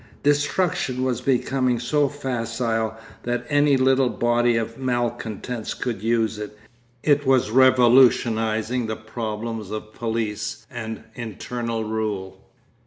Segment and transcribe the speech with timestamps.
[0.23, 6.57] Destruction was becoming so facile that any little body of malcontents could use it;
[7.03, 12.41] it was revolutionising the problems of police and internal rule.